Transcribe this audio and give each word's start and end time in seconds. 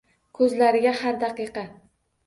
Koʼzlariga 0.39 0.95
har 1.03 1.21
daqiqa. 1.27 1.69